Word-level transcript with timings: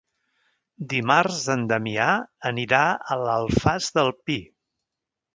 Dimarts 0.93 1.41
en 1.55 1.65
Damià 1.71 2.07
anirà 2.51 2.79
a 2.87 3.17
l'Alfàs 3.25 3.91
del 3.99 4.09
Pi. 4.23 4.39